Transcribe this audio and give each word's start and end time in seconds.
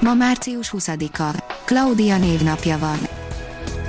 Ma 0.00 0.14
március 0.14 0.74
20-a. 0.76 1.42
Claudia 1.64 2.18
névnapja 2.18 2.78
van. 2.78 2.98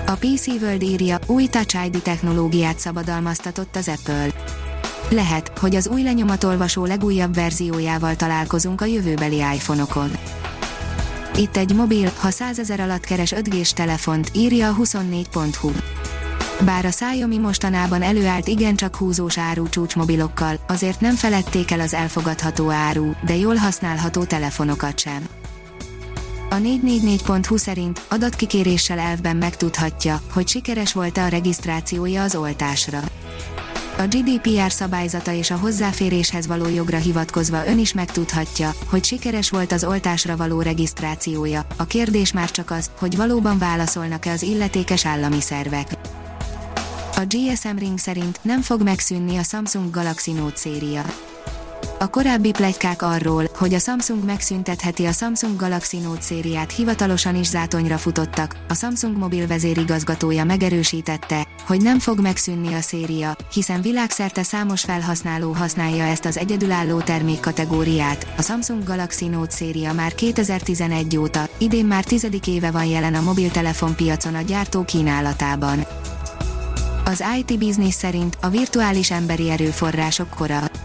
A 0.06 0.12
PC 0.12 0.48
World 0.48 0.82
írja, 0.82 1.20
új 1.26 1.46
Touch 1.46 1.86
ID 1.86 2.02
technológiát 2.02 2.80
szabadalmaztatott 2.80 3.76
az 3.76 3.88
Apple. 3.88 4.28
Lehet, 5.10 5.58
hogy 5.60 5.76
az 5.76 5.88
új 5.88 6.02
lenyomatolvasó 6.02 6.86
legújabb 6.86 7.34
verziójával 7.34 8.16
találkozunk 8.16 8.82
a 8.82 8.86
jövőbeli 8.86 9.36
iPhone-okon. 9.36 10.12
Itt 11.38 11.58
egy 11.58 11.76
mobil, 11.76 12.12
ha 12.20 12.30
100 12.30 12.60
ezer 12.60 12.80
alatt 12.80 13.04
keres 13.04 13.34
5G-s 13.36 13.74
telefont, 13.74 14.32
írja 14.34 14.70
a 14.70 14.76
24.hu. 14.76 15.72
Bár 16.66 16.86
a 16.86 16.90
Xiaomi 16.90 17.38
mostanában 17.38 18.02
előállt 18.02 18.48
igencsak 18.48 18.96
húzós 18.96 19.38
áru 19.38 19.70
csúcsmobilokkal, 19.70 20.60
azért 20.68 21.02
nem 21.02 21.16
feledték 21.16 21.72
el 21.72 21.80
az 21.80 21.94
elfogadható 21.94 22.70
áru, 22.70 23.12
de 23.26 23.36
jól 23.36 23.56
használható 23.56 24.24
telefonokat 24.24 25.00
sem. 25.00 25.28
A 26.52 26.56
444.hu 26.56 27.58
szerint 27.58 28.02
adatkikéréssel 28.10 29.00
elvben 29.00 29.36
megtudhatja, 29.36 30.22
hogy 30.34 30.48
sikeres 30.48 30.94
volt-e 30.94 31.24
a 31.24 31.28
regisztrációja 31.28 32.22
az 32.24 32.36
oltásra. 32.36 33.00
A 33.98 34.02
GDPR 34.02 34.72
szabályzata 34.72 35.34
és 35.34 35.52
a 35.52 35.58
hozzáféréshez 35.58 36.48
való 36.48 36.70
jogra 36.70 36.98
hivatkozva 36.98 37.68
ön 37.68 37.80
is 37.80 37.94
megtudhatja, 37.94 38.72
hogy 38.90 39.04
sikeres 39.04 39.50
volt 39.50 39.72
az 39.72 39.84
oltásra 39.84 40.36
való 40.36 40.62
regisztrációja. 40.62 41.66
A 41.78 41.86
kérdés 41.86 42.32
már 42.32 42.52
csak 42.52 42.72
az, 42.72 42.90
hogy 43.00 43.16
valóban 43.16 43.58
válaszolnak-e 43.58 44.32
az 44.32 44.42
illetékes 44.42 45.06
állami 45.06 45.42
szervek. 45.42 45.88
A 47.16 47.26
GSM 47.28 47.78
Ring 47.78 47.98
szerint 47.98 48.40
nem 48.42 48.62
fog 48.62 48.82
megszűnni 48.82 49.38
a 49.38 49.44
Samsung 49.44 49.92
Galaxy 49.92 50.32
Note 50.32 50.58
széria. 50.58 51.04
A 52.02 52.10
korábbi 52.10 52.52
plegykák 52.52 53.02
arról, 53.02 53.50
hogy 53.56 53.74
a 53.74 53.80
Samsung 53.80 54.26
megszüntetheti 54.26 55.06
a 55.06 55.12
Samsung 55.12 55.56
Galaxy 55.56 55.98
Note 55.98 56.22
szériát 56.22 56.72
hivatalosan 56.72 57.36
is 57.36 57.48
zátonyra 57.48 57.98
futottak, 57.98 58.56
a 58.68 58.74
Samsung 58.74 59.18
mobil 59.18 59.48
vezérigazgatója 59.48 60.44
megerősítette, 60.44 61.48
hogy 61.66 61.82
nem 61.82 62.00
fog 62.00 62.20
megszűnni 62.20 62.74
a 62.74 62.82
széria, 62.82 63.36
hiszen 63.54 63.82
világszerte 63.82 64.44
számos 64.44 64.82
felhasználó 64.82 65.52
használja 65.52 66.04
ezt 66.04 66.26
az 66.26 66.38
egyedülálló 66.38 67.00
termékkategóriát. 67.00 68.34
A 68.38 68.42
Samsung 68.42 68.84
Galaxy 68.84 69.28
Note 69.28 69.52
széria 69.52 69.94
már 69.94 70.16
2011 70.16 71.18
óta, 71.18 71.50
idén 71.58 71.86
már 71.86 72.04
tizedik 72.04 72.48
éve 72.48 72.72
van 72.72 72.86
jelen 72.86 73.14
a 73.14 73.22
mobiltelefon 73.22 73.96
piacon 73.96 74.36
a 74.36 74.42
gyártó 74.42 74.84
kínálatában. 74.84 75.86
Az 77.06 77.24
IT 77.38 77.60
Business 77.60 77.94
szerint 77.94 78.38
a 78.42 78.50
virtuális 78.50 79.12
emberi 79.12 79.50
erőforrások 79.50 80.30
kora. 80.30 80.81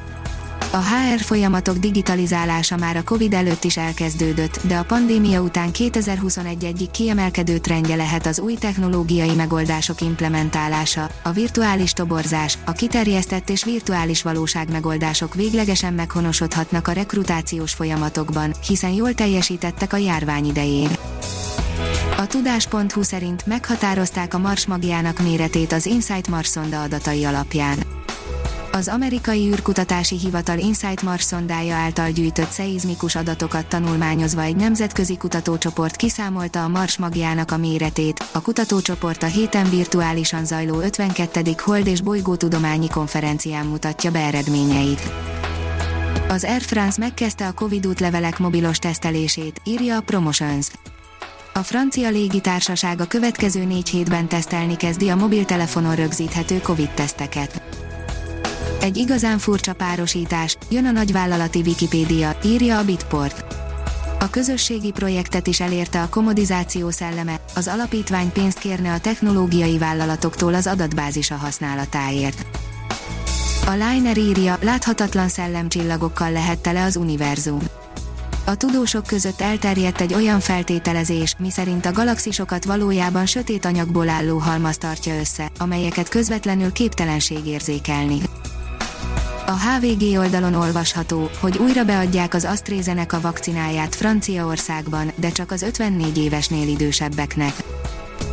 A 0.77 0.83
HR 0.83 1.21
folyamatok 1.21 1.77
digitalizálása 1.77 2.77
már 2.77 2.97
a 2.97 3.03
Covid 3.03 3.33
előtt 3.33 3.65
is 3.65 3.77
elkezdődött, 3.77 4.61
de 4.67 4.77
a 4.77 4.85
pandémia 4.85 5.41
után 5.41 5.73
2021 5.73 6.65
egyik 6.65 6.91
kiemelkedő 6.91 7.59
trendje 7.59 7.97
lehet 7.97 8.27
az 8.27 8.41
új 8.41 8.55
technológiai 8.55 9.35
megoldások 9.35 10.01
implementálása, 10.01 11.11
a 11.23 11.31
virtuális 11.31 11.93
toborzás, 11.93 12.59
a 12.65 12.73
kiterjesztett 12.73 13.51
és 13.51 13.65
virtuális 13.65 14.23
valóság 14.23 14.71
megoldások 14.71 15.35
véglegesen 15.35 15.95
meghonosodhatnak 15.95 16.89
a 16.89 16.93
rekrutációs 16.93 17.73
folyamatokban, 17.73 18.55
hiszen 18.67 18.91
jól 18.91 19.15
teljesítettek 19.15 19.93
a 19.93 19.97
járvány 19.97 20.47
idején. 20.47 20.91
A 22.17 22.27
tudás.hu 22.27 23.03
szerint 23.03 23.47
meghatározták 23.47 24.35
a 24.35 24.39
Mars 24.39 24.67
magjának 24.67 25.21
méretét 25.23 25.73
az 25.73 25.87
Insight 25.87 26.29
Mars 26.29 26.49
szonda 26.49 26.83
adatai 26.83 27.25
alapján. 27.25 27.79
Az 28.77 28.89
amerikai 28.89 29.49
űrkutatási 29.49 30.19
hivatal 30.19 30.59
Insight 30.59 31.03
Mars 31.03 31.23
szondája 31.23 31.75
által 31.75 32.11
gyűjtött 32.11 32.51
szeizmikus 32.51 33.15
adatokat 33.15 33.67
tanulmányozva 33.67 34.43
egy 34.43 34.57
nemzetközi 34.57 35.17
kutatócsoport 35.17 35.97
kiszámolta 35.97 36.65
a 36.65 36.69
Mars 36.69 36.99
magjának 36.99 37.51
a 37.51 37.57
méretét. 37.57 38.25
A 38.33 38.41
kutatócsoport 38.41 39.23
a 39.23 39.27
héten 39.27 39.71
virtuálisan 39.71 40.45
zajló 40.45 40.81
52. 40.81 41.55
Hold 41.63 41.87
és 41.87 42.01
bolygótudományi 42.01 42.89
konferencián 42.89 43.67
mutatja 43.67 44.11
be 44.11 44.19
eredményeit. 44.19 45.01
Az 46.29 46.45
Air 46.45 46.63
France 46.63 47.01
megkezdte 47.01 47.47
a 47.47 47.53
Covid 47.53 47.87
útlevelek 47.87 48.39
mobilos 48.39 48.79
tesztelését, 48.79 49.61
írja 49.65 49.97
a 49.97 50.01
Promotions. 50.01 50.67
A 51.55 51.63
francia 51.63 52.09
légitársaság 52.09 53.01
a 53.01 53.07
következő 53.07 53.65
négy 53.65 53.89
hétben 53.89 54.29
tesztelni 54.29 54.77
kezdi 54.77 55.09
a 55.09 55.17
mobiltelefonon 55.17 55.95
rögzíthető 55.95 56.61
Covid-teszteket. 56.61 57.63
Egy 58.87 58.97
igazán 58.97 59.39
furcsa 59.39 59.73
párosítás, 59.73 60.57
jön 60.71 60.87
a 60.87 60.91
nagyvállalati 60.91 61.61
Wikipédia, 61.61 62.39
írja 62.45 62.79
a 62.79 62.85
Bitport. 62.85 63.55
A 64.21 64.31
közösségi 64.31 64.91
projektet 64.91 65.47
is 65.47 65.61
elérte 65.61 66.03
a 66.03 66.09
komodizáció 66.09 66.91
szelleme, 66.91 67.41
az 67.55 67.69
alapítvány 67.69 68.33
pénzt 68.33 68.59
kérne 68.59 68.93
a 68.93 68.99
technológiai 68.99 69.79
vállalatoktól 69.79 70.55
az 70.55 70.67
adatbázisa 70.67 71.35
használatáért. 71.35 72.47
A 73.67 73.71
Liner 73.71 74.19
írja, 74.19 74.59
láthatatlan 74.61 75.29
szellemcsillagokkal 75.29 76.33
lehet 76.33 76.59
tele 76.59 76.85
az 76.85 76.97
univerzum. 76.97 77.61
A 78.45 78.55
tudósok 78.55 79.07
között 79.07 79.41
elterjedt 79.41 80.01
egy 80.01 80.15
olyan 80.15 80.41
feltételezés, 80.41 81.35
miszerint 81.39 81.87
a 81.87 81.93
galaxisokat 81.93 82.65
valójában 82.65 83.27
sötét 83.27 83.65
anyagból 83.65 84.09
álló 84.09 84.39
halmaz 84.39 84.77
tartja 84.79 85.19
össze, 85.19 85.51
amelyeket 85.59 86.09
közvetlenül 86.09 86.73
képtelenség 86.73 87.47
érzékelni. 87.47 88.19
A 89.57 89.59
HVG 89.59 90.19
oldalon 90.19 90.55
olvasható, 90.55 91.31
hogy 91.41 91.59
újra 91.59 91.85
beadják 91.85 92.35
az 92.35 92.45
AstraZeneca 92.45 93.21
vakcináját 93.21 93.95
Franciaországban, 93.95 95.13
de 95.15 95.31
csak 95.31 95.51
az 95.51 95.63
54 95.63 96.19
évesnél 96.19 96.69
idősebbeknek. 96.69 97.53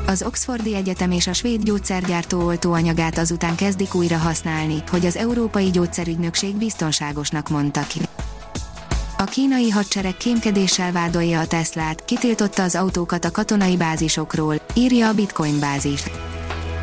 Az 0.06 0.24
Oxfordi 0.24 0.76
Egyetem 0.76 1.12
és 1.12 1.28
a 1.28 1.34
svéd 1.34 1.64
gyógyszergyártó 1.64 2.46
oltóanyagát 2.46 3.18
azután 3.18 3.56
kezdik 3.56 3.96
újra 3.96 4.18
használni, 4.18 4.84
hogy 4.90 5.06
az 5.06 5.18
Európai 5.18 5.70
Gyógyszerügynökség 5.70 6.56
biztonságosnak 6.56 7.50
mondta 7.50 7.82
ki. 7.88 8.00
A 9.18 9.24
kínai 9.24 9.70
hadsereg 9.70 10.18
kémkedéssel 10.18 10.92
vádolja 10.92 11.40
a 11.40 11.48
Teslát, 11.48 12.06
kitiltotta 12.06 12.64
az 12.64 12.76
autókat 12.76 13.26
a 13.26 13.32
katonai 13.32 13.78
bázisokról, 13.78 14.56
írja 14.74 15.08
a 15.08 15.14
Bitcoin 15.14 15.60
bázis. 15.60 16.04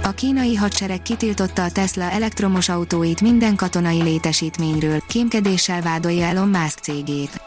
A 0.02 0.10
kínai 0.10 0.54
hadsereg 0.54 1.02
kitiltotta 1.02 1.64
a 1.64 1.70
Tesla 1.70 2.10
elektromos 2.10 2.68
autóit 2.68 3.20
minden 3.20 3.56
katonai 3.56 4.02
létesítményről, 4.02 5.02
kémkedéssel 5.08 5.82
vádolja 5.82 6.26
Elon 6.26 6.48
Musk 6.48 6.78
cégét. 6.78 7.42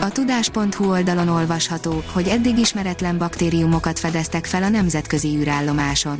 A 0.00 0.08
tudás.hu 0.08 0.90
oldalon 0.90 1.28
olvasható, 1.28 2.02
hogy 2.12 2.28
eddig 2.28 2.58
ismeretlen 2.58 3.18
baktériumokat 3.18 3.98
fedeztek 3.98 4.46
fel 4.46 4.62
a 4.62 4.68
nemzetközi 4.68 5.36
űrállomáson 5.36 6.18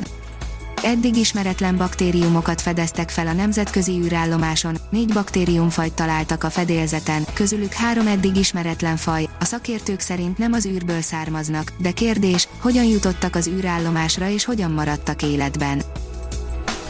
eddig 0.83 1.17
ismeretlen 1.17 1.77
baktériumokat 1.77 2.61
fedeztek 2.61 3.11
fel 3.11 3.27
a 3.27 3.33
nemzetközi 3.33 3.93
űrállomáson, 3.93 4.77
négy 4.91 5.13
baktériumfajt 5.13 5.95
találtak 5.95 6.45
a 6.45 6.51
fedélzeten, 6.51 7.25
közülük 7.35 7.73
három 7.73 8.07
eddig 8.07 8.37
ismeretlen 8.37 8.97
faj, 8.97 9.29
a 9.41 9.45
szakértők 9.45 10.01
szerint 10.01 10.39
nem 10.39 10.53
az 10.53 10.67
űrből 10.67 11.01
származnak, 11.01 11.73
de 11.79 11.91
kérdés, 11.91 12.49
hogyan 12.61 12.85
jutottak 12.85 13.35
az 13.35 13.49
űrállomásra 13.49 14.29
és 14.29 14.45
hogyan 14.45 14.71
maradtak 14.71 15.23
életben. 15.23 15.83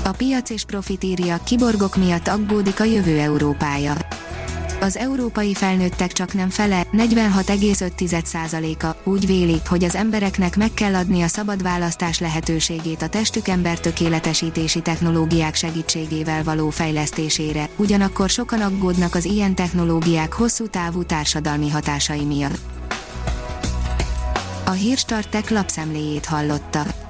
A 0.05 0.11
piac 0.11 0.50
és 0.50 0.64
profit 0.64 1.05
írja, 1.05 1.41
kiborgok 1.44 1.97
miatt 1.97 2.29
aggódik 2.29 2.81
a 2.81 2.85
jövő 2.85 3.19
Európája 3.19 3.97
az 4.81 4.97
európai 4.97 5.55
felnőttek 5.55 6.12
csak 6.12 6.32
nem 6.32 6.50
fele, 6.50 6.87
46,5%-a 6.93 9.11
úgy 9.11 9.27
véli, 9.27 9.61
hogy 9.67 9.85
az 9.85 9.94
embereknek 9.94 10.56
meg 10.56 10.75
kell 10.75 10.94
adni 10.94 11.23
a 11.23 11.27
szabad 11.27 11.62
választás 11.62 12.19
lehetőségét 12.19 13.03
a 13.03 13.09
testük 13.09 13.49
ember 13.49 13.81
tökéletesítési 13.81 14.81
technológiák 14.81 15.55
segítségével 15.55 16.43
való 16.43 16.71
fejlesztésére, 16.71 17.69
ugyanakkor 17.77 18.29
sokan 18.29 18.61
aggódnak 18.61 19.15
az 19.15 19.25
ilyen 19.25 19.55
technológiák 19.55 20.32
hosszú 20.32 20.67
távú 20.67 21.03
társadalmi 21.03 21.71
hatásai 21.71 22.25
miatt. 22.25 22.59
A 24.65 24.71
Hírstartek 24.71 25.50
lapszemléjét 25.50 26.26
hallotta. 26.26 27.10